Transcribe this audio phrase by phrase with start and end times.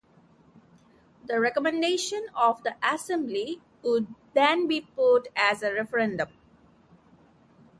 [1.27, 6.29] The recommendation of the assembly would then be put as a referendum.